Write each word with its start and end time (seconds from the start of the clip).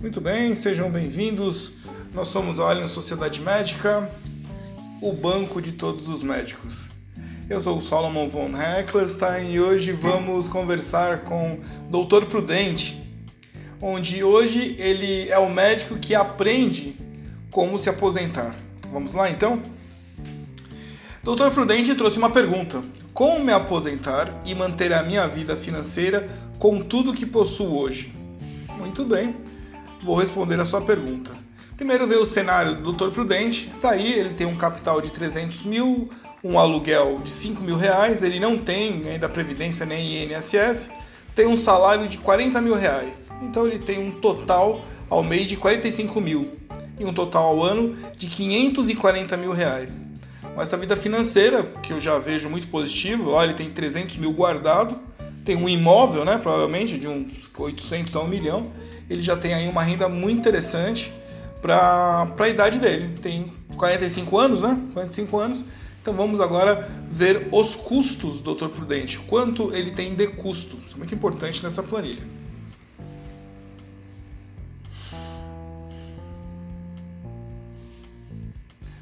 Muito 0.00 0.18
bem, 0.18 0.54
sejam 0.54 0.90
bem-vindos. 0.90 1.74
Nós 2.14 2.28
somos 2.28 2.58
a 2.58 2.70
Alien 2.70 2.88
Sociedade 2.88 3.42
Médica, 3.42 4.10
o 4.98 5.12
banco 5.12 5.60
de 5.60 5.72
todos 5.72 6.08
os 6.08 6.22
médicos. 6.22 6.86
Eu 7.50 7.60
sou 7.60 7.76
o 7.76 7.82
Solomon 7.82 8.30
von 8.30 8.50
Heckelstein 8.56 9.52
e 9.52 9.60
hoje 9.60 9.92
vamos 9.92 10.48
conversar 10.48 11.20
com 11.24 11.60
o 11.92 12.06
Dr. 12.06 12.24
Prudente, 12.24 12.98
onde 13.78 14.24
hoje 14.24 14.74
ele 14.78 15.28
é 15.28 15.38
o 15.38 15.50
médico 15.50 15.98
que 15.98 16.14
aprende 16.14 16.96
como 17.50 17.78
se 17.78 17.90
aposentar. 17.90 18.56
Vamos 18.90 19.12
lá 19.12 19.30
então? 19.30 19.62
Doutor 21.22 21.50
Prudente 21.50 21.94
trouxe 21.94 22.16
uma 22.16 22.30
pergunta: 22.30 22.82
Como 23.12 23.44
me 23.44 23.52
aposentar 23.52 24.34
e 24.46 24.54
manter 24.54 24.94
a 24.94 25.02
minha 25.02 25.28
vida 25.28 25.54
financeira 25.58 26.26
com 26.58 26.80
tudo 26.80 27.12
que 27.12 27.26
possuo 27.26 27.78
hoje? 27.78 28.14
Muito 28.78 29.04
bem, 29.04 29.34
vou 30.02 30.16
responder 30.16 30.58
a 30.60 30.64
sua 30.64 30.80
pergunta. 30.80 31.30
Primeiro 31.76 32.06
veio 32.06 32.22
o 32.22 32.26
cenário 32.26 32.74
do 32.74 32.82
Doutor 32.82 33.10
Prudente, 33.10 33.72
daí 33.80 34.12
ele 34.12 34.34
tem 34.34 34.46
um 34.46 34.54
capital 34.54 35.00
de 35.00 35.10
300 35.10 35.64
mil, 35.64 36.10
um 36.44 36.58
aluguel 36.58 37.20
de 37.22 37.30
5 37.30 37.62
mil 37.62 37.76
reais, 37.76 38.22
ele 38.22 38.38
não 38.38 38.58
tem 38.58 39.02
ainda 39.06 39.28
Previdência 39.28 39.86
nem 39.86 40.24
INSS, 40.24 40.90
tem 41.34 41.46
um 41.46 41.56
salário 41.56 42.06
de 42.06 42.18
40 42.18 42.60
mil 42.60 42.74
reais. 42.74 43.30
Então 43.42 43.66
ele 43.66 43.78
tem 43.78 43.98
um 43.98 44.10
total 44.10 44.82
ao 45.08 45.22
mês 45.22 45.48
de 45.48 45.56
45 45.56 46.20
mil 46.20 46.52
e 46.98 47.04
um 47.04 47.12
total 47.12 47.44
ao 47.44 47.64
ano 47.64 47.96
de 48.16 48.26
540 48.26 49.36
mil 49.36 49.52
reais. 49.52 50.04
Mas 50.54 50.72
a 50.74 50.76
vida 50.76 50.96
financeira, 50.96 51.62
que 51.82 51.92
eu 51.92 52.00
já 52.00 52.18
vejo 52.18 52.48
muito 52.50 52.68
positivo, 52.68 53.30
lá 53.30 53.44
ele 53.44 53.54
tem 53.54 53.70
300 53.70 54.18
mil 54.18 54.32
guardado, 54.32 54.98
tem 55.44 55.56
um 55.56 55.68
imóvel, 55.68 56.24
né, 56.24 56.36
provavelmente, 56.36 56.98
de 56.98 57.08
uns 57.08 57.50
800 57.56 58.14
a 58.16 58.20
1 58.20 58.28
milhão, 58.28 58.70
ele 59.10 59.20
já 59.20 59.36
tem 59.36 59.52
aí 59.52 59.68
uma 59.68 59.82
renda 59.82 60.08
muito 60.08 60.38
interessante 60.38 61.12
para 61.60 62.32
a 62.38 62.48
idade 62.48 62.78
dele. 62.78 63.18
Tem 63.20 63.52
45 63.76 64.38
anos, 64.38 64.62
né? 64.62 64.80
45 64.94 65.36
anos. 65.36 65.64
Então 66.00 66.14
vamos 66.14 66.40
agora 66.40 66.88
ver 67.10 67.48
os 67.50 67.74
custos 67.74 68.40
do 68.40 68.54
Dr. 68.54 68.68
Prudente. 68.68 69.18
Quanto 69.18 69.74
ele 69.74 69.90
tem 69.90 70.14
de 70.14 70.28
custo. 70.28 70.78
Isso 70.86 70.94
é 70.94 70.98
muito 70.98 71.14
importante 71.14 71.60
nessa 71.62 71.82
planilha. 71.82 72.22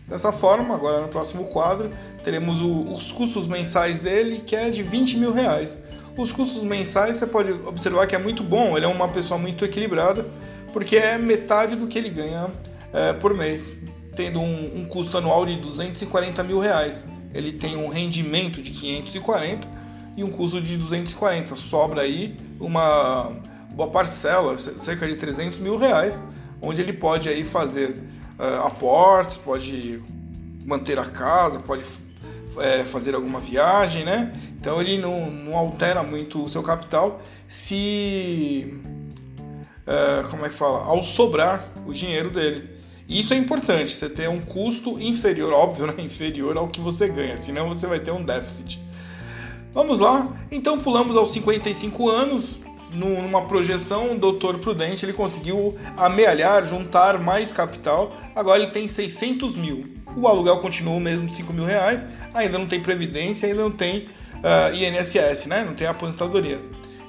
Dessa 0.09 0.33
forma, 0.33 0.75
agora 0.75 1.03
no 1.03 1.09
próximo 1.09 1.45
quadro, 1.45 1.93
teremos 2.25 2.63
o, 2.63 2.93
os 2.95 3.13
custos 3.13 3.47
mensais 3.47 3.99
dele, 3.99 4.43
que 4.45 4.57
é 4.57 4.71
de 4.71 4.83
20 4.83 5.19
mil 5.19 5.33
reais. 5.35 5.77
Os 6.19 6.33
custos 6.33 6.65
mensais 6.65 7.17
você 7.17 7.29
pode 7.29 7.53
observar 7.53 8.05
que 8.09 8.17
é 8.17 8.19
muito 8.19 8.43
bom, 8.43 8.77
ele 8.77 8.85
é 8.85 8.89
uma 8.89 9.09
pessoa 9.09 9.39
muito 9.39 9.65
equilibrada, 9.65 10.27
porque 10.73 10.97
é 10.97 11.17
metade 11.17 11.77
do 11.77 11.87
que 11.87 11.97
ele 11.97 12.11
ganha 12.11 12.51
é, 12.93 13.13
por 13.13 13.33
mês, 13.33 13.73
tendo 14.17 14.41
um, 14.41 14.81
um, 14.81 14.85
custo 14.85 15.17
anual 15.17 15.47
de 15.47 15.55
240 15.61 16.43
mil 16.43 16.59
reais. 16.59 17.05
Ele 17.33 17.53
tem 17.53 17.77
um 17.77 17.87
rendimento 17.87 18.61
de 18.61 18.73
540 18.73 19.69
e 20.17 20.25
um 20.25 20.31
custo 20.31 20.61
de 20.61 20.77
240. 20.77 21.55
Sobra 21.55 22.03
aí 22.03 22.37
uma 22.59 23.31
boa 23.71 23.89
parcela, 23.89 24.59
cerca 24.59 25.07
de 25.07 25.15
300 25.15 25.61
mil 25.61 25.77
reais, 25.77 26.21
onde 26.61 26.81
ele 26.81 26.95
pode 26.95 27.29
aí 27.29 27.45
fazer 27.45 27.91
uh, 28.37 28.67
aportes, 28.67 29.37
pode 29.37 30.03
manter 30.67 30.99
a 30.99 31.05
casa, 31.05 31.61
pode 31.61 31.85
é, 32.61 32.83
fazer 32.83 33.15
alguma 33.15 33.39
viagem, 33.39 34.05
né? 34.05 34.33
Então 34.61 34.81
ele 34.81 34.99
não, 34.99 35.31
não 35.31 35.57
altera 35.57 36.03
muito 36.03 36.45
o 36.45 36.49
seu 36.49 36.63
capital 36.63 37.23
se. 37.47 38.75
Uh, 39.87 40.29
como 40.29 40.45
é 40.45 40.49
que 40.49 40.55
fala? 40.55 40.85
Ao 40.85 41.03
sobrar 41.03 41.69
o 41.87 41.93
dinheiro 41.93 42.31
dele. 42.31 42.79
Isso 43.09 43.33
é 43.33 43.39
importante, 43.39 43.91
você 43.91 44.07
ter 44.07 44.29
um 44.29 44.41
custo 44.41 45.01
inferior, 45.01 45.55
óbvio, 45.55 45.87
né? 45.87 45.95
inferior 46.05 46.59
ao 46.59 46.69
que 46.69 46.79
você 46.79 47.09
ganha, 47.09 47.39
senão 47.39 47.67
você 47.67 47.87
vai 47.87 47.99
ter 47.99 48.11
um 48.11 48.23
déficit. 48.23 48.83
Vamos 49.73 49.99
lá, 49.99 50.29
então 50.51 50.79
pulamos 50.79 51.17
aos 51.17 51.31
55 51.33 52.11
anos, 52.11 52.59
numa 52.93 53.43
projeção, 53.43 54.13
o 54.13 54.19
doutor 54.19 54.59
Prudente 54.59 55.05
ele 55.05 55.13
conseguiu 55.13 55.77
amealhar, 55.97 56.67
juntar 56.67 57.19
mais 57.19 57.53
capital. 57.53 58.15
Agora 58.35 58.63
ele 58.63 58.71
tem 58.71 58.89
600 58.89 59.57
mil. 59.57 59.87
O 60.17 60.27
aluguel 60.27 60.59
continua 60.59 60.95
o 60.95 61.01
mesmo 61.01 61.29
5 61.29 61.53
mil 61.53 61.65
reais. 61.65 62.07
Ainda 62.33 62.59
não 62.59 62.67
tem 62.67 62.81
previdência, 62.81 63.49
ainda 63.49 63.63
não 63.63 63.71
tem 63.71 64.09
uh, 64.39 64.75
INSS, 64.75 65.47
né? 65.47 65.65
Não 65.65 65.75
tem 65.75 65.87
aposentadoria. 65.87 66.61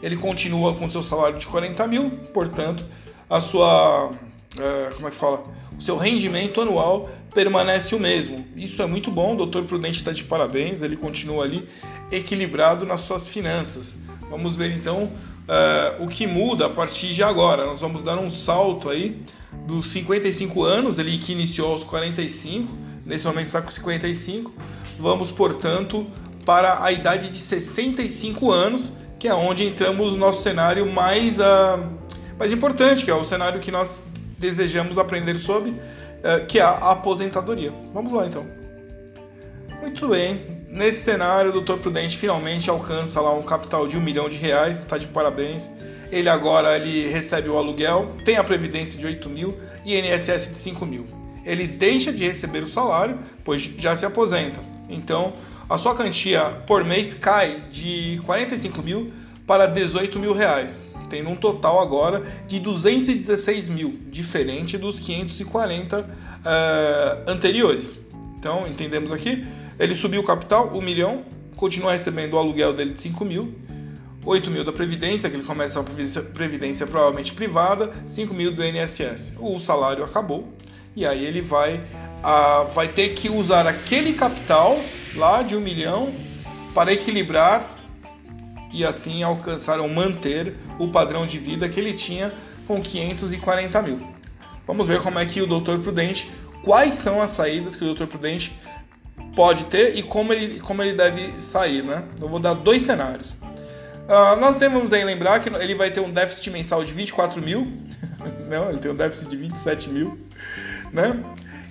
Ele 0.01 0.15
continua 0.15 0.75
com 0.75 0.89
seu 0.89 1.03
salário 1.03 1.37
de 1.37 1.45
40 1.47 1.85
mil, 1.87 2.09
portanto, 2.33 2.85
a 3.29 3.41
sua 3.41 4.11
uh, 4.59 4.95
como 4.95 5.07
é 5.07 5.11
que 5.11 5.17
fala? 5.17 5.43
O 5.77 5.81
seu 5.81 5.97
rendimento 5.97 6.61
anual 6.61 7.09
permanece 7.33 7.95
o 7.95 7.99
mesmo. 7.99 8.45
Isso 8.55 8.81
é 8.81 8.85
muito 8.85 9.09
bom. 9.11 9.33
O 9.33 9.37
doutor 9.37 9.63
Prudente 9.63 9.97
está 9.97 10.11
de 10.11 10.23
parabéns. 10.23 10.81
Ele 10.81 10.97
continua 10.97 11.43
ali 11.43 11.67
equilibrado 12.11 12.85
nas 12.85 13.01
suas 13.01 13.29
finanças. 13.29 13.95
Vamos 14.29 14.55
ver 14.55 14.71
então 14.71 15.03
uh, 15.03 16.03
o 16.03 16.07
que 16.07 16.27
muda 16.27 16.65
a 16.65 16.69
partir 16.69 17.13
de 17.13 17.23
agora. 17.23 17.65
Nós 17.65 17.81
vamos 17.81 18.03
dar 18.03 18.17
um 18.17 18.29
salto 18.29 18.89
aí 18.89 19.21
dos 19.65 19.87
55 19.87 20.63
anos, 20.63 20.99
ele 20.99 21.17
que 21.17 21.31
iniciou 21.31 21.71
aos 21.71 21.83
45, 21.83 22.67
nesse 23.05 23.25
momento 23.25 23.47
está 23.47 23.61
com 23.61 23.71
55. 23.71 24.53
Vamos, 24.99 25.31
portanto, 25.31 26.05
para 26.45 26.83
a 26.83 26.91
idade 26.91 27.29
de 27.29 27.37
65 27.37 28.51
anos, 28.51 28.91
que 29.17 29.27
é 29.27 29.33
onde 29.33 29.65
entramos 29.65 30.11
no 30.11 30.17
nosso 30.17 30.41
cenário 30.41 30.85
mais, 30.91 31.39
uh, 31.39 31.83
mais 32.37 32.51
importante, 32.51 33.05
que 33.05 33.11
é 33.11 33.15
o 33.15 33.23
cenário 33.23 33.59
que 33.59 33.71
nós 33.71 34.01
desejamos 34.37 34.97
aprender 34.97 35.37
sobre, 35.37 35.71
uh, 35.71 36.45
que 36.47 36.59
é 36.59 36.63
a 36.63 36.91
aposentadoria. 36.91 37.73
Vamos 37.93 38.13
lá 38.13 38.25
então. 38.25 38.45
Muito 39.81 40.07
bem, 40.07 40.59
Nesse 40.69 41.01
cenário, 41.01 41.51
o 41.51 41.61
Dr. 41.61 41.77
Prudente 41.77 42.15
finalmente 42.15 42.69
alcança 42.69 43.19
lá 43.19 43.33
um 43.33 43.41
capital 43.41 43.87
de 43.87 43.97
um 43.97 44.01
milhão 44.01 44.29
de 44.29 44.37
reais, 44.37 44.77
está 44.77 44.99
de 44.99 45.07
parabéns. 45.07 45.67
Ele 46.11 46.29
agora 46.29 46.75
ele 46.75 47.07
recebe 47.07 47.49
o 47.49 47.57
aluguel, 47.57 48.15
tem 48.23 48.37
a 48.37 48.43
previdência 48.43 48.99
de 48.99 49.05
8 49.05 49.29
mil 49.29 49.57
e 49.83 49.97
INSS 49.97 50.49
de 50.49 50.55
5 50.55 50.85
mil. 50.85 51.07
Ele 51.43 51.65
deixa 51.65 52.13
de 52.13 52.23
receber 52.23 52.61
o 52.61 52.67
salário, 52.67 53.17
pois 53.43 53.61
já 53.79 53.95
se 53.95 54.05
aposenta. 54.05 54.61
Então, 54.87 55.33
a 55.69 55.77
sua 55.77 55.93
quantia 55.93 56.41
por 56.65 56.83
mês 56.83 57.13
cai 57.13 57.61
de 57.71 58.19
45 58.25 58.81
mil 58.81 59.13
para 59.45 59.67
18 59.67 60.17
mil 60.17 60.33
reais, 60.33 60.83
tendo 61.09 61.29
um 61.29 61.35
total 61.35 61.79
agora 61.79 62.23
de 62.47 62.59
216 62.59 63.69
mil, 63.69 63.99
diferente 64.07 64.77
dos 64.77 64.99
540 64.99 65.99
uh, 65.99 66.05
eh, 66.45 67.23
anteriores. 67.27 67.97
Então, 68.39 68.65
entendemos 68.67 69.11
aqui? 69.11 69.45
Ele 69.77 69.93
subiu 69.93 70.21
o 70.21 70.23
capital, 70.23 70.71
1 70.73 70.81
milhão, 70.81 71.23
continua 71.55 71.91
recebendo 71.91 72.33
o 72.33 72.37
aluguel 72.37 72.73
dele 72.73 72.91
de 72.91 73.01
5 73.01 73.23
mil, 73.23 73.53
8 74.25 74.49
mil 74.49 74.63
da 74.63 74.71
Previdência, 74.71 75.29
que 75.29 75.35
ele 75.35 75.43
começa 75.43 75.79
a 75.79 75.83
previdência, 75.83 76.21
previdência 76.21 76.87
provavelmente 76.87 77.33
privada, 77.33 77.91
5 78.07 78.33
mil 78.33 78.51
do 78.51 78.63
INSS. 78.63 79.33
O 79.37 79.59
salário 79.59 80.03
acabou 80.03 80.51
e 80.95 81.05
aí 81.05 81.23
ele 81.25 81.41
vai, 81.41 81.83
a, 82.23 82.63
vai 82.63 82.87
ter 82.87 83.09
que 83.09 83.29
usar 83.29 83.67
aquele 83.67 84.13
capital 84.13 84.79
lá 85.15 85.41
de 85.41 85.55
1 85.55 85.59
milhão 85.59 86.13
para 86.73 86.93
equilibrar 86.93 87.65
e 88.71 88.85
assim 88.85 89.23
alcançar 89.23 89.79
ou 89.79 89.89
manter 89.89 90.55
o 90.77 90.87
padrão 90.89 91.25
de 91.25 91.37
vida 91.37 91.67
que 91.67 91.79
ele 91.79 91.93
tinha 91.93 92.31
com 92.67 92.81
540 92.81 93.81
mil. 93.81 94.07
Vamos 94.67 94.87
ver 94.87 95.01
como 95.01 95.17
é 95.17 95.25
que 95.25 95.41
o 95.41 95.47
Dr. 95.47 95.79
Prudente, 95.81 96.29
quais 96.63 96.95
são 96.95 97.21
as 97.21 97.31
saídas 97.31 97.75
que 97.75 97.83
o 97.83 97.93
Dr. 97.93 98.05
Prudente 98.05 98.53
pode 99.35 99.65
ter 99.65 99.97
e 99.97 100.03
como 100.03 100.31
ele, 100.31 100.59
como 100.59 100.81
ele 100.81 100.93
deve 100.93 101.41
sair, 101.41 101.83
né? 101.83 102.03
Eu 102.21 102.29
vou 102.29 102.39
dar 102.39 102.53
dois 102.53 102.83
cenários. 102.83 103.31
Uh, 103.31 104.39
nós 104.39 104.55
devemos 104.57 104.91
aí 104.93 105.03
lembrar 105.03 105.39
que 105.39 105.49
ele 105.49 105.75
vai 105.75 105.91
ter 105.91 105.99
um 105.99 106.11
déficit 106.11 106.49
mensal 106.51 106.83
de 106.83 106.93
24 106.93 107.41
mil, 107.41 107.71
não, 108.49 108.69
ele 108.69 108.79
tem 108.79 108.91
um 108.91 108.95
déficit 108.95 109.29
de 109.29 109.37
27 109.37 109.89
mil, 109.89 110.19
né? 110.91 111.23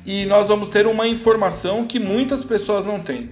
E 0.06 0.24
nós 0.26 0.48
vamos 0.48 0.70
ter 0.70 0.86
uma 0.86 1.06
informação 1.06 1.86
que 1.86 1.98
muitas 1.98 2.42
pessoas 2.42 2.84
não 2.84 3.00
têm. 3.00 3.30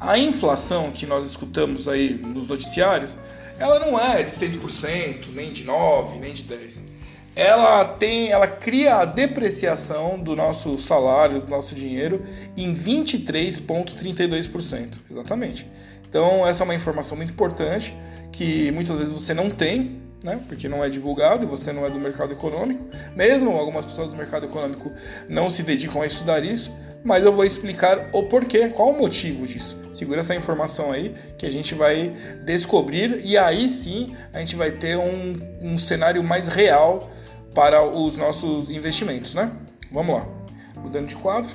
A 0.00 0.18
inflação 0.18 0.92
que 0.92 1.06
nós 1.06 1.28
escutamos 1.28 1.88
aí 1.88 2.14
nos 2.14 2.46
noticiários, 2.46 3.16
ela 3.58 3.78
não 3.78 3.98
é 3.98 4.22
de 4.22 4.30
6%, 4.30 5.32
nem 5.34 5.52
de 5.52 5.64
9%, 5.64 6.20
nem 6.20 6.32
de 6.32 6.44
10% 6.44 6.98
ela 7.38 7.84
tem, 7.84 8.32
ela 8.32 8.48
cria 8.48 8.96
a 8.96 9.04
depreciação 9.04 10.18
do 10.18 10.34
nosso 10.34 10.76
salário, 10.76 11.40
do 11.40 11.48
nosso 11.48 11.72
dinheiro 11.72 12.26
em 12.56 12.74
23,32%. 12.74 14.94
Exatamente. 15.08 15.64
Então, 16.08 16.44
essa 16.44 16.62
é 16.62 16.64
uma 16.64 16.74
informação 16.74 17.16
muito 17.16 17.32
importante 17.32 17.94
que 18.32 18.72
muitas 18.72 18.96
vezes 18.96 19.12
você 19.12 19.32
não 19.32 19.50
tem, 19.50 20.00
né? 20.24 20.40
Porque 20.48 20.68
não 20.68 20.84
é 20.84 20.88
divulgado 20.88 21.44
e 21.44 21.46
você 21.46 21.72
não 21.72 21.86
é 21.86 21.90
do 21.90 22.00
mercado 22.00 22.32
econômico. 22.32 22.84
Mesmo 23.14 23.52
algumas 23.52 23.86
pessoas 23.86 24.08
do 24.08 24.16
mercado 24.16 24.46
econômico 24.46 24.90
não 25.28 25.48
se 25.48 25.62
dedicam 25.62 26.02
a 26.02 26.06
estudar 26.06 26.44
isso, 26.44 26.72
mas 27.04 27.22
eu 27.22 27.32
vou 27.32 27.44
explicar 27.44 28.10
o 28.12 28.24
porquê, 28.24 28.70
qual 28.70 28.90
o 28.90 28.98
motivo 28.98 29.46
disso. 29.46 29.76
Segura 29.98 30.20
essa 30.20 30.32
informação 30.32 30.92
aí 30.92 31.12
que 31.36 31.44
a 31.44 31.50
gente 31.50 31.74
vai 31.74 32.14
descobrir 32.44 33.20
e 33.24 33.36
aí 33.36 33.68
sim 33.68 34.14
a 34.32 34.38
gente 34.38 34.54
vai 34.54 34.70
ter 34.70 34.96
um, 34.96 35.36
um 35.60 35.76
cenário 35.76 36.22
mais 36.22 36.46
real 36.46 37.10
para 37.52 37.84
os 37.84 38.16
nossos 38.16 38.70
investimentos, 38.70 39.34
né? 39.34 39.50
Vamos 39.90 40.14
lá. 40.14 40.28
Mudando 40.76 41.08
de 41.08 41.16
quadro. 41.16 41.50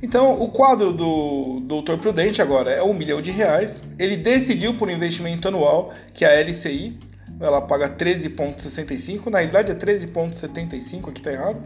Então, 0.00 0.40
o 0.40 0.46
quadro 0.46 0.92
do 0.92 1.58
Doutor 1.64 1.98
Prudente 1.98 2.40
agora 2.40 2.70
é 2.70 2.82
um 2.84 2.94
milhão 2.94 3.20
de 3.20 3.32
reais. 3.32 3.82
Ele 3.98 4.16
decidiu 4.16 4.74
por 4.74 4.86
um 4.86 4.92
investimento 4.92 5.48
anual, 5.48 5.92
que 6.14 6.24
é 6.24 6.28
a 6.28 6.40
LCI. 6.40 7.00
Ela 7.40 7.62
paga 7.62 7.88
13,65. 7.88 9.26
Na 9.26 9.38
realidade 9.38 9.72
é 9.72 9.74
13,75, 9.74 11.08
aqui 11.08 11.18
está 11.18 11.32
errado. 11.32 11.60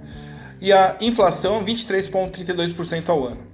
E 0.63 0.73
a 0.73 0.97
inflação 1.03 1.63
23,32% 1.63 3.11
ao 3.11 3.27
ano. 3.27 3.54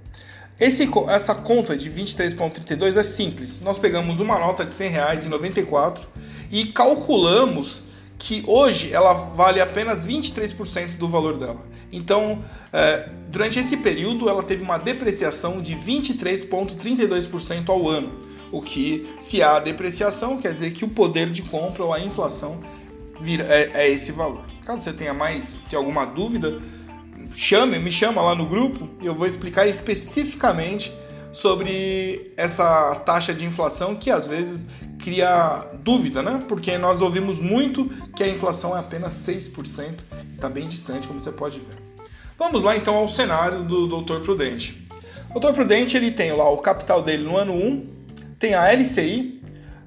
Esse, 0.61 0.87
essa 1.09 1.33
conta 1.33 1.75
de 1.75 1.89
23,32 1.89 2.95
é 2.95 3.01
simples. 3.01 3.59
Nós 3.61 3.79
pegamos 3.79 4.19
uma 4.19 4.37
nota 4.37 4.63
de 4.63 4.71
100 4.71 4.89
reais 4.89 5.25
em 5.25 5.29
94 5.29 6.07
e 6.51 6.67
calculamos 6.67 7.81
que 8.19 8.43
hoje 8.45 8.93
ela 8.93 9.11
vale 9.11 9.59
apenas 9.59 10.05
23% 10.05 10.97
do 10.97 11.09
valor 11.09 11.35
dela. 11.35 11.65
Então, 11.91 12.43
é, 12.71 13.09
durante 13.29 13.57
esse 13.57 13.77
período, 13.77 14.29
ela 14.29 14.43
teve 14.43 14.61
uma 14.61 14.77
depreciação 14.77 15.59
de 15.63 15.75
23,32% 15.75 17.69
ao 17.69 17.89
ano. 17.89 18.19
O 18.51 18.61
que, 18.61 19.09
se 19.19 19.41
há 19.41 19.57
depreciação, 19.57 20.37
quer 20.37 20.53
dizer 20.53 20.73
que 20.73 20.85
o 20.85 20.89
poder 20.89 21.31
de 21.31 21.41
compra 21.41 21.83
ou 21.83 21.91
a 21.91 21.99
inflação 21.99 22.61
vira, 23.19 23.45
é, 23.45 23.71
é 23.73 23.89
esse 23.89 24.11
valor. 24.11 24.45
Caso 24.63 24.81
você 24.81 24.93
tenha 24.93 25.13
mais 25.13 25.55
que 25.67 25.75
alguma 25.75 26.05
dúvida, 26.05 26.61
chame, 27.35 27.79
me 27.79 27.91
chama 27.91 28.21
lá 28.21 28.35
no 28.35 28.45
grupo 28.45 28.89
e 29.01 29.05
eu 29.05 29.15
vou 29.15 29.27
explicar 29.27 29.67
especificamente 29.67 30.93
sobre 31.31 32.31
essa 32.35 32.95
taxa 33.05 33.33
de 33.33 33.45
inflação 33.45 33.95
que 33.95 34.09
às 34.11 34.25
vezes 34.27 34.65
cria 34.99 35.65
dúvida, 35.81 36.21
né? 36.21 36.43
Porque 36.47 36.77
nós 36.77 37.01
ouvimos 37.01 37.39
muito 37.39 37.85
que 38.15 38.23
a 38.23 38.27
inflação 38.27 38.75
é 38.75 38.79
apenas 38.79 39.13
6%, 39.13 40.01
está 40.35 40.49
bem 40.49 40.67
distante, 40.67 41.07
como 41.07 41.19
você 41.19 41.31
pode 41.31 41.59
ver. 41.59 41.77
Vamos 42.37 42.63
lá 42.63 42.75
então 42.75 42.95
ao 42.95 43.07
cenário 43.07 43.63
do 43.63 43.87
Dr. 43.87 44.19
Prudente. 44.21 44.87
O 45.33 45.39
Dr. 45.39 45.53
Prudente 45.53 45.95
ele 45.95 46.11
tem 46.11 46.31
lá 46.31 46.49
o 46.49 46.57
capital 46.57 47.01
dele 47.01 47.23
no 47.23 47.37
ano 47.37 47.53
1, 47.53 47.87
tem 48.37 48.53
a 48.53 48.71
LCI, 48.71 49.41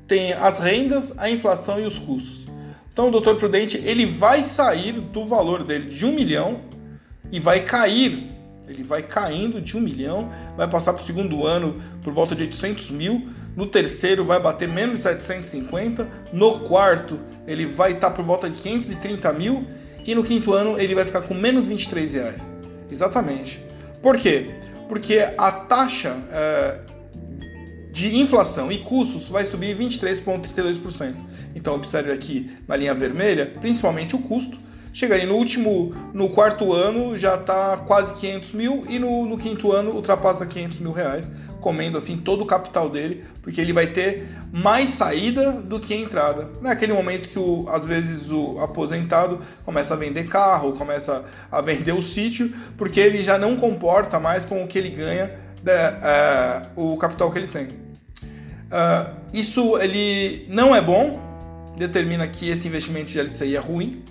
tem 0.07 0.33
as 0.33 0.59
rendas, 0.59 1.13
a 1.19 1.29
inflação 1.29 1.79
e 1.79 1.85
os 1.85 1.99
custos. 1.99 2.47
Então 2.93 3.09
o 3.09 3.21
Dr. 3.21 3.35
Prudente 3.35 3.77
ele 3.85 4.07
vai 4.07 4.45
sair 4.45 4.93
do 4.93 5.25
valor 5.25 5.65
dele 5.65 5.87
de 5.87 6.07
1 6.07 6.13
milhão 6.13 6.61
e 7.31 7.41
vai 7.41 7.61
cair 7.61 8.35
ele 8.69 8.83
vai 8.83 9.03
caindo 9.03 9.61
de 9.61 9.77
1 9.77 9.81
milhão, 9.81 10.31
vai 10.57 10.69
passar 10.69 10.93
para 10.93 11.03
o 11.03 11.05
segundo 11.05 11.47
ano 11.47 11.79
por 12.03 12.13
volta 12.13 12.35
de 12.35 12.43
800 12.45 12.91
mil, 12.91 13.29
no 13.55 13.67
terceiro 13.67 14.25
vai 14.25 14.41
bater 14.41 14.69
menos 14.69 14.97
de 14.97 15.03
750, 15.03 16.09
no 16.33 16.61
quarto 16.61 17.21
ele 17.47 17.67
vai 17.67 17.93
estar 17.93 18.11
tá 18.11 18.17
por 18.17 18.25
volta 18.25 18.49
de 18.49 18.57
530 18.57 19.33
mil 19.35 19.67
e 20.07 20.15
no 20.15 20.25
quinto 20.25 20.53
ano 20.53 20.79
ele 20.79 20.95
vai 20.95 21.05
ficar 21.05 21.23
com 21.23 21.35
menos 21.35 21.67
23 21.67 22.15
reais. 22.15 22.51
Exatamente. 22.91 23.61
Por 24.03 24.19
quê? 24.19 24.51
Porque 24.89 25.19
a 25.37 25.53
taxa 25.53 26.17
é, 26.31 26.81
de 27.93 28.17
inflação 28.17 28.73
e 28.73 28.79
custos 28.79 29.29
vai 29.29 29.45
subir 29.45 29.77
23,32%. 29.77 31.15
Então 31.55 31.75
observe 31.75 32.13
aqui 32.13 32.51
na 32.67 32.77
linha 32.77 32.95
vermelha, 32.95 33.47
principalmente 33.61 34.17
o 34.17 34.19
custo, 34.19 34.59
chegaria 34.95 35.27
no 35.27 35.35
último, 35.35 35.93
no 36.15 36.31
quarto 36.31 36.73
ano 36.73 37.19
já 37.19 37.35
está 37.35 37.77
quase 37.79 38.15
500 38.15 38.53
mil 38.53 38.85
e 38.89 38.97
no, 39.01 39.27
no, 39.27 39.37
quinto 39.37 39.73
ano 39.73 39.91
ultrapassa 39.91 40.47
500 40.47 40.79
mil 40.79 40.93
reais, 40.93 41.29
comendo 41.61 41.99
assim 41.99 42.17
todo 42.17 42.43
o 42.43 42.47
capital 42.47 42.89
dele, 42.89 43.25
porque 43.43 43.61
ele 43.61 43.73
vai 43.73 43.89
ter 43.89 44.29
mais 44.53 44.91
saída 44.91 45.51
do 45.51 45.81
que 45.81 45.95
entrada. 45.95 46.49
Naquele 46.61 46.93
momento 46.93 47.29
que 47.29 47.39
o, 47.39 47.67
às 47.69 47.85
vezes 47.85 48.31
o 48.31 48.57
aposentado 48.61 49.41
começa 49.65 49.95
a 49.95 49.97
vender 49.97 50.29
carro, 50.29 50.73
começa 50.73 51.25
a 51.51 51.61
vender 51.61 51.93
o 51.93 52.01
sítio, 52.01 52.55
porque 52.77 53.01
ele 53.01 53.25
já 53.25 53.37
não 53.37 53.57
comporta 53.57 54.21
mais 54.21 54.45
com 54.45 54.63
o 54.63 54.69
que 54.69 54.79
ele 54.79 54.91
ganha, 54.91 55.27
de, 55.61 55.73
é, 55.73 56.67
o 56.77 56.97
capital 56.97 57.33
que 57.33 57.39
ele 57.39 57.49
tem. 57.49 57.67
Uh, 57.67 59.15
isso 59.33 59.77
ele 59.79 60.47
não 60.49 60.75
é 60.75 60.81
bom, 60.81 61.21
determina 61.77 62.29
que 62.29 62.49
esse 62.49 62.69
investimento 62.69 63.07
de 63.07 63.21
LCI 63.21 63.57
é 63.57 63.59
ruim, 63.59 64.05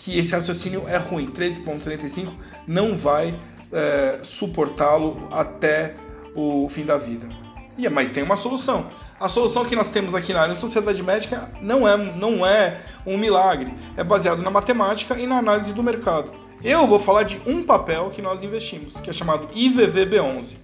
que 0.00 0.18
esse 0.18 0.32
raciocínio 0.32 0.84
é 0.88 0.96
ruim. 0.96 1.30
13,75 1.30 2.32
não 2.66 2.96
vai 2.96 3.38
é, 3.70 4.18
suportá-lo 4.22 5.28
até 5.30 5.94
o 6.34 6.66
fim 6.70 6.86
da 6.86 6.96
vida. 6.96 7.28
E, 7.76 7.86
mas 7.90 8.10
tem 8.10 8.22
uma 8.22 8.36
solução. 8.36 8.90
A 9.20 9.28
solução 9.28 9.62
que 9.62 9.76
nós 9.76 9.90
temos 9.90 10.14
aqui 10.14 10.32
na 10.32 10.40
área 10.40 10.54
de 10.54 10.60
sociedade 10.60 11.02
médica 11.02 11.50
não 11.60 11.86
é, 11.86 11.98
não 11.98 12.46
é 12.46 12.80
um 13.06 13.18
milagre. 13.18 13.74
É 13.94 14.02
baseado 14.02 14.40
na 14.42 14.50
matemática 14.50 15.18
e 15.18 15.26
na 15.26 15.36
análise 15.36 15.74
do 15.74 15.82
mercado. 15.82 16.32
Eu 16.64 16.86
vou 16.86 16.98
falar 16.98 17.24
de 17.24 17.38
um 17.46 17.62
papel 17.62 18.08
que 18.08 18.22
nós 18.22 18.42
investimos, 18.42 18.94
que 19.02 19.10
é 19.10 19.12
chamado 19.12 19.48
IVVB11. 19.48 20.56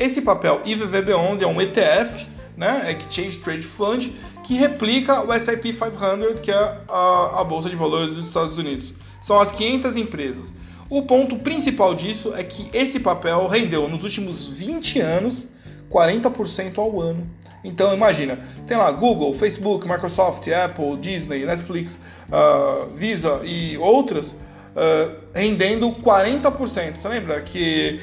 Esse 0.00 0.22
papel 0.22 0.60
IVVB11 0.62 1.42
é 1.42 1.46
um 1.46 1.60
ETF, 1.60 2.26
né, 2.56 2.96
Exchange 2.98 3.38
Trade 3.38 3.62
Fund, 3.62 4.12
que 4.50 4.56
replica 4.56 5.24
o 5.24 5.32
S&P 5.32 5.72
500, 5.72 6.40
que 6.40 6.50
é 6.50 6.76
a, 6.88 7.40
a 7.40 7.44
bolsa 7.44 7.70
de 7.70 7.76
valores 7.76 8.16
dos 8.16 8.26
Estados 8.26 8.58
Unidos. 8.58 8.92
São 9.22 9.38
as 9.38 9.52
500 9.52 9.94
empresas. 9.94 10.52
O 10.88 11.02
ponto 11.02 11.36
principal 11.36 11.94
disso 11.94 12.34
é 12.34 12.42
que 12.42 12.68
esse 12.72 12.98
papel 12.98 13.46
rendeu 13.46 13.88
nos 13.88 14.02
últimos 14.02 14.48
20 14.48 14.98
anos 15.02 15.46
40% 15.88 16.78
ao 16.78 17.00
ano. 17.00 17.30
Então 17.62 17.94
imagina, 17.94 18.40
tem 18.66 18.76
lá 18.76 18.90
Google, 18.90 19.32
Facebook, 19.34 19.88
Microsoft, 19.88 20.48
Apple, 20.48 20.96
Disney, 20.96 21.46
Netflix, 21.46 22.00
uh, 22.28 22.92
Visa 22.96 23.42
e 23.44 23.78
outras 23.78 24.30
uh, 24.32 25.14
rendendo 25.32 25.92
40%. 25.92 26.96
Você 26.96 27.06
lembra 27.08 27.40
que 27.42 28.00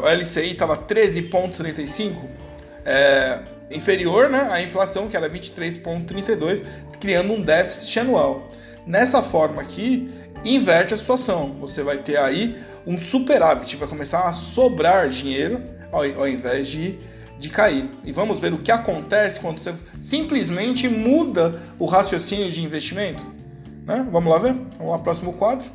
uh, 0.00 0.06
LCI 0.08 0.52
estava 0.52 0.78
13,35? 0.78 2.14
É, 2.82 3.40
inferior 3.70 4.28
né, 4.28 4.48
à 4.50 4.62
inflação, 4.62 5.08
que 5.08 5.16
era 5.16 5.28
23,32, 5.28 6.62
criando 6.98 7.32
um 7.32 7.42
déficit 7.42 8.00
anual. 8.00 8.50
Nessa 8.86 9.22
forma 9.22 9.62
aqui, 9.62 10.10
inverte 10.44 10.94
a 10.94 10.96
situação. 10.96 11.56
Você 11.60 11.82
vai 11.82 11.98
ter 11.98 12.16
aí 12.18 12.56
um 12.86 12.98
superávit, 12.98 13.76
vai 13.76 13.88
começar 13.88 14.22
a 14.22 14.32
sobrar 14.32 15.08
dinheiro 15.08 15.62
ao, 15.92 16.02
ao 16.02 16.28
invés 16.28 16.68
de, 16.68 16.98
de 17.38 17.48
cair. 17.48 17.88
E 18.04 18.12
vamos 18.12 18.40
ver 18.40 18.52
o 18.52 18.58
que 18.58 18.72
acontece 18.72 19.40
quando 19.40 19.58
você 19.58 19.74
simplesmente 19.98 20.88
muda 20.88 21.60
o 21.78 21.86
raciocínio 21.86 22.50
de 22.50 22.62
investimento. 22.62 23.24
Né? 23.86 24.06
Vamos 24.10 24.30
lá 24.30 24.38
ver? 24.38 24.54
Vamos 24.78 24.92
lá, 24.92 24.98
próximo 24.98 25.32
quadro. 25.34 25.70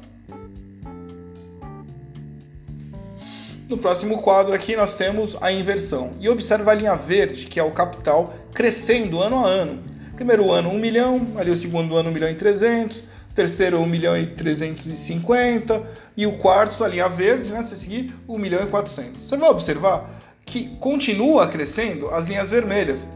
No 3.67 3.79
próximo 3.79 4.22
quadro 4.22 4.53
aqui 4.53 4.75
nós 4.75 4.93
temos 4.93 5.36
a 5.41 5.51
inversão. 5.51 6.13
E 6.19 6.29
observe 6.29 6.69
a 6.69 6.74
linha 6.75 6.95
verde, 6.95 7.48
que 7.48 7.60
é 7.60 7.63
o 7.63 7.72
capital 7.72 8.31
crescendo 8.53 9.19
ano 9.19 9.38
a 9.43 9.48
ano. 9.48 9.81
Primeiro 10.15 10.51
ano 10.51 10.69
1 10.69 10.77
milhão, 10.77 11.27
ali 11.36 11.50
o 11.50 11.57
segundo 11.57 11.98
ano 11.98 12.10
1 12.10 12.13
milhão 12.13 12.29
e 12.29 12.36
300, 12.36 13.03
terceiro 13.34 13.79
1 13.79 13.86
milhão 13.88 14.15
e 14.15 14.27
350 14.27 15.81
e 16.15 16.27
o 16.27 16.34
quarto, 16.34 16.84
a 16.84 16.88
linha 16.88 17.10
verde, 17.10 17.51
né, 17.51 17.63
se 17.63 17.75
seguir, 17.75 18.13
1 18.27 18.38
milhão 18.38 18.63
e 18.63 18.67
400. 18.67 19.24
Você 19.24 19.36
vai 19.36 19.50
observar 19.50 20.22
que 20.45 20.67
continua 20.79 21.48
crescendo 21.48 22.10
as 22.10 22.27
linhas 22.27 22.51
vermelhas. 22.51 23.07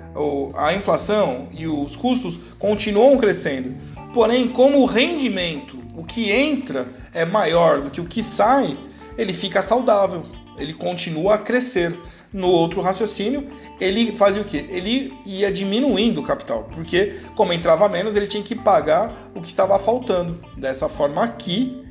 A 0.56 0.74
inflação 0.74 1.48
e 1.52 1.68
os 1.68 1.96
custos 1.96 2.40
continuam 2.58 3.20
crescendo. 3.20 3.76
Porém, 4.16 4.48
como 4.48 4.82
o 4.82 4.86
rendimento, 4.86 5.78
o 5.96 6.04
que 6.04 6.32
entra 6.32 6.88
é 7.14 7.24
maior 7.24 7.82
do 7.82 7.92
que 7.92 8.02
o 8.02 8.06
que 8.06 8.24
sai, 8.24 8.76
ele 9.16 9.32
fica 9.32 9.62
saudável 9.62 10.26
ele 10.60 10.74
continua 10.74 11.36
a 11.36 11.38
crescer. 11.38 11.98
No 12.32 12.48
outro 12.48 12.80
raciocínio, 12.82 13.48
ele 13.82 14.12
fazia 14.12 14.42
o 14.42 14.46
quê? 14.46 14.66
Ele 14.70 15.12
ia 15.26 15.52
diminuindo 15.52 16.22
o 16.22 16.24
capital, 16.24 16.70
porque 16.72 17.16
como 17.36 17.52
entrava 17.52 17.90
menos, 17.90 18.16
ele 18.16 18.28
tinha 18.28 18.44
que 18.44 18.54
pagar 18.54 19.32
o 19.34 19.42
que 19.42 19.48
estava 19.48 19.80
faltando. 19.80 20.40
Dessa 20.56 20.88
forma 20.88 21.24
aqui, 21.24 21.84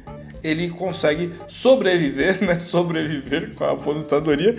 ele 0.45 0.71
consegue 0.71 1.33
sobreviver, 1.49 2.41
né? 2.47 2.61
Sobreviver 2.61 3.53
com 3.55 3.65
a 3.65 3.73
aposentadoria 3.73 4.57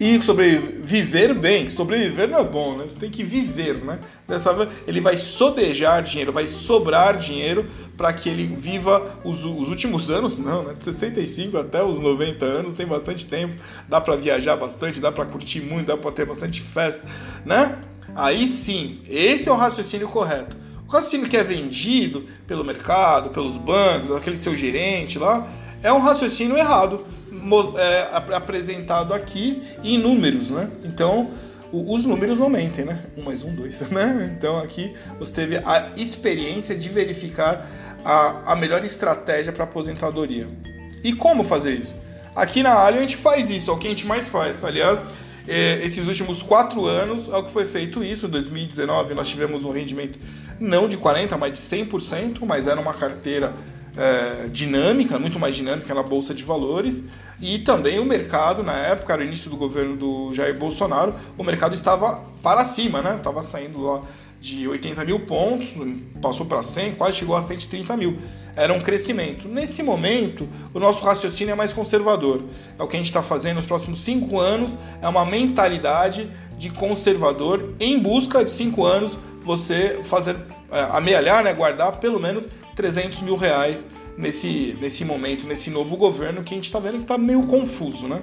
e 0.00 0.20
sobreviver 0.22 1.34
bem. 1.34 1.68
Sobreviver 1.68 2.26
não 2.26 2.38
é 2.38 2.44
bom, 2.44 2.74
né? 2.78 2.86
Você 2.88 2.98
tem 2.98 3.10
que 3.10 3.22
viver, 3.22 3.74
né? 3.84 3.98
Dessa 4.26 4.54
vez, 4.54 4.70
ele 4.86 4.98
vai 4.98 5.18
sobejar 5.18 6.02
dinheiro, 6.02 6.32
vai 6.32 6.46
sobrar 6.46 7.18
dinheiro 7.18 7.66
para 7.98 8.10
que 8.10 8.30
ele 8.30 8.46
viva 8.46 9.20
os, 9.22 9.44
os, 9.44 9.68
últimos 9.68 10.10
anos, 10.10 10.38
não, 10.38 10.62
né? 10.62 10.74
De 10.76 10.82
65 10.82 11.58
até 11.58 11.84
os 11.84 11.98
90 11.98 12.42
anos, 12.46 12.74
tem 12.74 12.86
bastante 12.86 13.26
tempo, 13.26 13.54
dá 13.86 14.00
para 14.00 14.16
viajar 14.16 14.56
bastante, 14.56 15.00
dá 15.00 15.12
para 15.12 15.26
curtir 15.26 15.60
muito, 15.60 15.88
dá 15.88 15.98
para 15.98 16.10
ter 16.10 16.24
bastante 16.24 16.62
festa, 16.62 17.06
né? 17.44 17.78
Aí 18.14 18.46
sim, 18.48 19.02
esse 19.06 19.50
é 19.50 19.52
o 19.52 19.56
raciocínio 19.56 20.08
correto. 20.08 20.56
O 20.88 20.90
raciocínio 20.90 21.28
que 21.28 21.36
é 21.36 21.44
vendido 21.44 22.24
pelo 22.46 22.64
mercado, 22.64 23.28
pelos 23.30 23.58
bancos, 23.58 24.16
aquele 24.16 24.36
seu 24.36 24.56
gerente 24.56 25.18
lá, 25.18 25.46
é 25.82 25.92
um 25.92 26.00
raciocínio 26.00 26.56
errado 26.56 27.04
é, 27.78 28.34
apresentado 28.34 29.14
aqui 29.14 29.62
em 29.82 29.98
números, 29.98 30.50
né? 30.50 30.70
Então, 30.84 31.30
os 31.72 32.04
números 32.04 32.38
não 32.38 32.48
mentem, 32.48 32.84
né? 32.84 33.00
Um 33.16 33.22
mais 33.22 33.44
um, 33.44 33.54
dois, 33.54 33.80
né? 33.90 34.34
Então 34.36 34.58
aqui 34.58 34.94
você 35.18 35.32
teve 35.32 35.56
a 35.58 35.90
experiência 35.96 36.76
de 36.76 36.88
verificar 36.88 37.68
a, 38.04 38.52
a 38.52 38.56
melhor 38.56 38.84
estratégia 38.84 39.52
para 39.52 39.64
aposentadoria. 39.64 40.48
E 41.04 41.14
como 41.14 41.44
fazer 41.44 41.74
isso? 41.74 41.94
Aqui 42.34 42.62
na 42.62 42.74
Alien 42.74 42.98
a 42.98 43.02
gente 43.02 43.16
faz 43.16 43.50
isso, 43.50 43.70
é 43.70 43.74
o 43.74 43.78
que 43.78 43.86
a 43.86 43.90
gente 43.90 44.06
mais 44.06 44.28
faz. 44.28 44.62
Aliás, 44.64 45.04
é, 45.48 45.80
esses 45.82 46.06
últimos 46.06 46.42
quatro 46.42 46.84
anos 46.86 47.28
é 47.28 47.36
o 47.36 47.42
que 47.42 47.50
foi 47.50 47.66
feito 47.66 48.02
isso. 48.02 48.26
Em 48.26 48.30
2019 48.30 49.14
nós 49.14 49.28
tivemos 49.28 49.64
um 49.64 49.70
rendimento 49.70 50.18
não 50.58 50.88
de 50.88 50.96
40%, 50.96 51.36
mas 51.38 51.52
de 51.52 51.58
100%, 51.58 52.40
mas 52.42 52.68
era 52.68 52.80
uma 52.80 52.92
carteira 52.92 53.52
é, 54.00 54.48
dinâmica, 54.48 55.18
muito 55.18 55.38
mais 55.38 55.54
dinâmica 55.54 55.92
na 55.92 56.02
Bolsa 56.02 56.32
de 56.32 56.42
Valores. 56.42 57.04
E 57.38 57.58
também 57.58 57.98
o 57.98 58.04
mercado, 58.04 58.62
na 58.62 58.72
época, 58.72 59.14
no 59.16 59.22
início 59.22 59.50
do 59.50 59.56
governo 59.56 59.94
do 59.94 60.32
Jair 60.32 60.58
Bolsonaro, 60.58 61.14
o 61.36 61.44
mercado 61.44 61.74
estava 61.74 62.24
para 62.42 62.64
cima, 62.64 63.02
né? 63.02 63.14
Estava 63.14 63.42
saindo 63.42 63.82
lá 63.82 64.02
de 64.40 64.66
80 64.66 65.04
mil 65.04 65.20
pontos, 65.20 65.74
passou 66.22 66.46
para 66.46 66.62
100, 66.62 66.92
quase 66.92 67.18
chegou 67.18 67.36
a 67.36 67.42
130 67.42 67.94
mil. 67.96 68.16
Era 68.56 68.72
um 68.72 68.80
crescimento. 68.80 69.46
Nesse 69.48 69.82
momento, 69.82 70.48
o 70.72 70.80
nosso 70.80 71.04
raciocínio 71.04 71.52
é 71.52 71.54
mais 71.54 71.74
conservador. 71.74 72.42
É 72.78 72.82
o 72.82 72.88
que 72.88 72.96
a 72.96 72.98
gente 72.98 73.08
está 73.08 73.22
fazendo 73.22 73.56
nos 73.56 73.66
próximos 73.66 74.00
cinco 74.00 74.40
anos, 74.40 74.76
é 75.02 75.08
uma 75.08 75.26
mentalidade 75.26 76.30
de 76.58 76.70
conservador 76.70 77.74
em 77.78 77.98
busca 77.98 78.42
de 78.44 78.50
cinco 78.50 78.84
anos 78.84 79.16
você 79.44 80.00
fazer, 80.04 80.36
é, 80.72 80.80
amealhar, 80.92 81.42
né, 81.44 81.52
guardar 81.52 81.98
pelo 82.00 82.18
menos 82.18 82.46
300 82.80 83.20
mil 83.20 83.36
reais 83.36 83.84
nesse, 84.16 84.76
nesse 84.80 85.04
momento, 85.04 85.46
nesse 85.46 85.68
novo 85.70 85.98
governo 85.98 86.42
que 86.42 86.54
a 86.54 86.56
gente 86.56 86.64
está 86.64 86.80
vendo 86.80 86.96
que 86.96 87.02
está 87.02 87.18
meio 87.18 87.46
confuso, 87.46 88.08
né? 88.08 88.22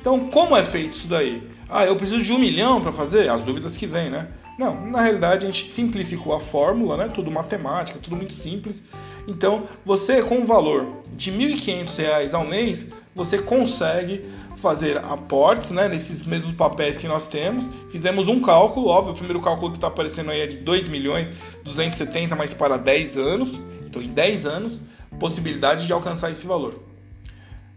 Então, 0.00 0.30
como 0.30 0.56
é 0.56 0.64
feito 0.64 0.94
isso 0.94 1.06
daí? 1.06 1.42
Ah, 1.68 1.84
eu 1.84 1.94
preciso 1.96 2.22
de 2.22 2.32
um 2.32 2.38
milhão 2.38 2.80
para 2.80 2.90
fazer? 2.90 3.28
As 3.28 3.42
dúvidas 3.42 3.76
que 3.76 3.86
vêm, 3.86 4.08
né? 4.08 4.28
Não, 4.58 4.86
na 4.86 5.02
realidade 5.02 5.44
a 5.44 5.46
gente 5.46 5.66
simplificou 5.66 6.34
a 6.34 6.40
fórmula, 6.40 6.96
né? 6.96 7.08
Tudo 7.08 7.30
matemática, 7.30 7.98
tudo 8.02 8.16
muito 8.16 8.32
simples. 8.32 8.82
Então, 9.28 9.64
você 9.84 10.22
com 10.22 10.36
um 10.36 10.46
valor 10.46 10.86
de 11.14 11.30
R$ 11.30 11.54
1.500 11.54 12.32
ao 12.32 12.46
mês, 12.46 12.88
você 13.14 13.38
consegue 13.38 14.24
fazer 14.56 14.96
aportes 14.98 15.70
né, 15.70 15.88
nesses 15.88 16.24
mesmos 16.24 16.54
papéis 16.54 16.96
que 16.96 17.06
nós 17.06 17.26
temos. 17.26 17.68
Fizemos 17.90 18.28
um 18.28 18.40
cálculo, 18.40 18.88
óbvio, 18.88 19.12
o 19.12 19.16
primeiro 19.16 19.40
cálculo 19.40 19.70
que 19.70 19.76
está 19.76 19.88
aparecendo 19.88 20.30
aí 20.30 20.40
é 20.40 20.46
de 20.46 20.58
2 20.58 20.88
milhões 20.88 21.32
270, 21.64 22.34
mas 22.36 22.54
para 22.54 22.76
10 22.76 23.16
anos. 23.18 23.60
Então, 23.90 24.00
em 24.00 24.08
10 24.08 24.46
anos, 24.46 24.80
possibilidade 25.18 25.86
de 25.86 25.92
alcançar 25.92 26.30
esse 26.30 26.46
valor. 26.46 26.80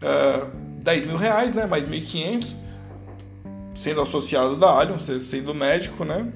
Uh, 0.02 0.48
10 0.84 1.08
mil 1.08 1.18
reais, 1.18 1.54
né, 1.56 1.66
mais 1.66 1.90
1.500, 1.90 2.54
sendo 3.74 4.02
associado 4.02 4.56
da 4.56 4.70
Allianz, 4.70 5.02
sendo 5.24 5.56
médico, 5.56 6.06
né, 6.06 6.28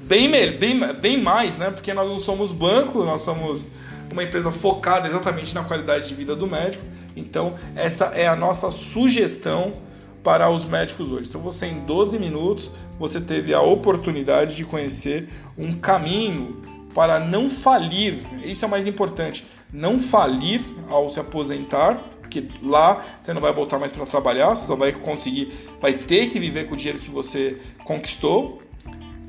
bem, 0.00 0.30
bem, 0.30 0.80
bem 0.94 1.22
mais, 1.22 1.58
né? 1.58 1.70
Porque 1.70 1.92
nós 1.92 2.08
não 2.08 2.18
somos 2.18 2.50
banco, 2.52 3.04
nós 3.04 3.20
somos 3.20 3.66
uma 4.10 4.22
empresa 4.22 4.50
focada 4.50 5.06
exatamente 5.06 5.54
na 5.54 5.62
qualidade 5.62 6.08
de 6.08 6.14
vida 6.14 6.34
do 6.34 6.46
médico. 6.46 6.84
Então, 7.18 7.54
essa 7.74 8.06
é 8.06 8.26
a 8.26 8.36
nossa 8.36 8.70
sugestão 8.70 9.74
para 10.22 10.50
os 10.50 10.66
médicos 10.66 11.10
hoje. 11.10 11.28
Então, 11.28 11.40
você 11.40 11.66
em 11.66 11.80
12 11.80 12.18
minutos, 12.18 12.70
você 12.98 13.20
teve 13.20 13.54
a 13.54 13.60
oportunidade 13.60 14.56
de 14.56 14.64
conhecer 14.64 15.28
um 15.56 15.72
caminho 15.72 16.62
para 16.94 17.18
não 17.18 17.48
falir. 17.48 18.18
Isso 18.44 18.64
é 18.64 18.68
o 18.68 18.70
mais 18.70 18.86
importante. 18.86 19.46
Não 19.72 19.98
falir 19.98 20.60
ao 20.88 21.08
se 21.08 21.20
aposentar, 21.20 21.94
porque 22.20 22.48
lá 22.62 23.04
você 23.20 23.32
não 23.32 23.40
vai 23.40 23.52
voltar 23.52 23.78
mais 23.78 23.92
para 23.92 24.04
trabalhar, 24.04 24.54
você 24.54 24.66
só 24.66 24.76
vai 24.76 24.92
conseguir, 24.92 25.52
vai 25.80 25.94
ter 25.94 26.28
que 26.28 26.38
viver 26.38 26.66
com 26.66 26.74
o 26.74 26.76
dinheiro 26.76 26.98
que 26.98 27.10
você 27.10 27.58
conquistou. 27.84 28.62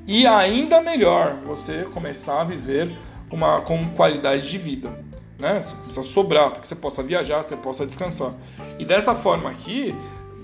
E 0.08 0.26
ainda 0.26 0.82
melhor, 0.82 1.40
você 1.46 1.84
começar 1.84 2.42
a 2.42 2.44
viver 2.44 2.98
uma, 3.32 3.62
com 3.62 3.90
qualidade 3.90 4.50
de 4.50 4.58
vida. 4.58 5.09
Né? 5.40 5.62
Você 5.64 5.76
precisa 5.76 6.04
sobrar 6.04 6.52
para 6.52 6.60
que 6.60 6.68
você 6.68 6.76
possa 6.76 7.02
viajar, 7.02 7.42
você 7.42 7.56
possa 7.56 7.86
descansar. 7.86 8.34
E 8.78 8.84
dessa 8.84 9.16
forma 9.16 9.50
aqui, 9.50 9.96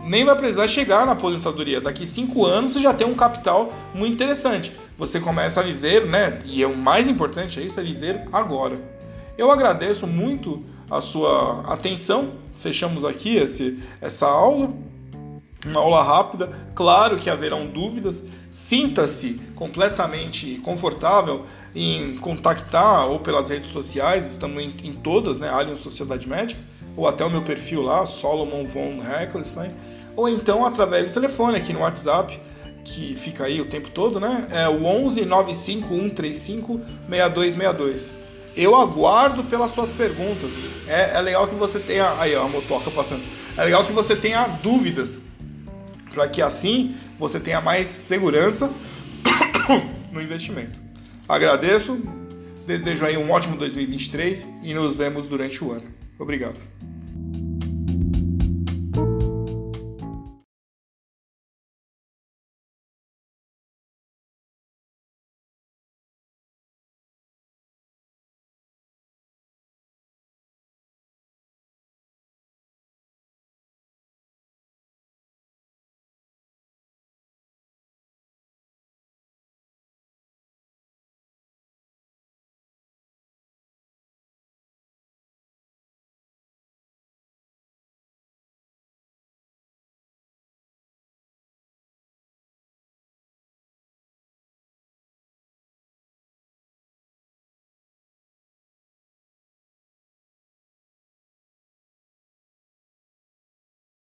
nem 0.05 0.23
vai 0.23 0.35
precisar 0.35 0.67
chegar 0.67 1.05
na 1.05 1.11
aposentadoria. 1.11 1.81
Daqui 1.81 2.07
cinco 2.07 2.45
anos 2.45 2.73
você 2.73 2.79
já 2.79 2.93
tem 2.93 3.05
um 3.05 3.15
capital 3.15 3.73
muito 3.93 4.13
interessante. 4.13 4.71
Você 4.97 5.19
começa 5.19 5.59
a 5.59 5.63
viver, 5.63 6.05
né? 6.05 6.39
E 6.45 6.63
é 6.63 6.67
o 6.67 6.77
mais 6.77 7.07
importante 7.09 7.59
é 7.59 7.63
isso, 7.63 7.79
é 7.79 7.83
viver 7.83 8.25
agora. 8.31 8.79
Eu 9.37 9.51
agradeço 9.51 10.07
muito 10.07 10.63
a 10.89 11.01
sua 11.01 11.61
atenção. 11.67 12.31
Fechamos 12.53 13.03
aqui 13.03 13.35
esse, 13.35 13.77
essa 13.99 14.27
aula 14.27 14.71
uma 15.65 15.79
aula 15.79 16.03
rápida. 16.03 16.49
Claro 16.73 17.17
que 17.17 17.29
haverão 17.29 17.65
dúvidas. 17.65 18.23
Sinta-se 18.49 19.41
completamente 19.55 20.59
confortável 20.63 21.45
em 21.75 22.15
contactar 22.17 23.07
ou 23.07 23.19
pelas 23.19 23.49
redes 23.49 23.71
sociais, 23.71 24.31
estamos 24.31 24.63
em, 24.63 24.73
em 24.83 24.93
todas, 24.93 25.37
né? 25.37 25.49
Alien 25.49 25.75
Sociedade 25.75 26.27
Médica, 26.27 26.61
ou 26.95 27.07
até 27.07 27.25
o 27.25 27.29
meu 27.29 27.41
perfil 27.41 27.81
lá, 27.81 28.05
Solomon 28.05 28.65
von 28.65 29.01
Heckelstein, 29.03 29.71
ou 30.15 30.29
então 30.29 30.65
através 30.65 31.09
do 31.09 31.13
telefone 31.13 31.57
aqui 31.57 31.73
no 31.73 31.81
WhatsApp, 31.81 32.39
que 32.85 33.15
fica 33.17 33.43
aí 33.43 33.59
o 33.59 33.65
tempo 33.65 33.89
todo, 33.89 34.19
né? 34.19 34.47
É 34.51 34.69
o 34.69 34.85
11 34.85 35.25
95135 35.25 36.79
6262. 37.09 38.11
Eu 38.55 38.73
aguardo 38.73 39.43
pelas 39.43 39.71
suas 39.71 39.89
perguntas. 39.89 40.49
É, 40.87 41.17
é 41.17 41.21
legal 41.21 41.45
que 41.45 41.55
você 41.55 41.77
tenha. 41.77 42.15
Aí, 42.19 42.33
ó, 42.35 42.45
a 42.45 42.47
motoca 42.47 42.89
passando. 42.89 43.23
É 43.57 43.63
legal 43.65 43.83
que 43.83 43.91
você 43.91 44.15
tenha 44.15 44.47
dúvidas 44.47 45.19
para 46.13 46.27
que 46.29 46.41
assim 46.41 46.95
você 47.19 47.39
tenha 47.39 47.59
mais 47.59 47.87
segurança 47.87 48.69
no 50.11 50.21
investimento. 50.21 50.84
Agradeço, 51.27 51.99
desejo 52.67 53.05
aí 53.05 53.17
um 53.17 53.31
ótimo 53.31 53.57
2023 53.57 54.45
e 54.63 54.73
nos 54.73 54.97
vemos 54.97 55.27
durante 55.27 55.63
o 55.63 55.71
ano. 55.71 55.87
Obrigado. 56.19 56.61